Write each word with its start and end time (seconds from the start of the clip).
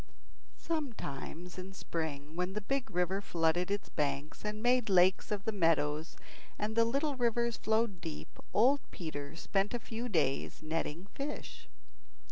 Sometimes 0.57 1.59
in 1.59 1.73
spring, 1.73 2.35
when 2.35 2.53
the 2.53 2.61
big 2.61 2.89
river 2.89 3.21
flooded 3.21 3.69
its 3.69 3.87
banks 3.87 4.43
and 4.43 4.63
made 4.63 4.89
lakes 4.89 5.29
of 5.31 5.45
the 5.45 5.51
meadows, 5.51 6.17
and 6.57 6.75
the 6.75 6.85
little 6.85 7.15
rivers 7.15 7.55
flowed 7.55 8.01
deep, 8.01 8.39
old 8.51 8.79
Peter 8.89 9.35
spent 9.35 9.75
a 9.75 9.79
few 9.79 10.09
days 10.09 10.63
netting 10.63 11.05
fish. 11.13 11.69